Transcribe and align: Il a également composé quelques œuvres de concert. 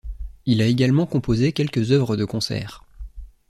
Il 0.47 0.63
a 0.63 0.65
également 0.65 1.05
composé 1.05 1.51
quelques 1.53 1.91
œuvres 1.91 2.17
de 2.17 2.25
concert. 2.25 2.83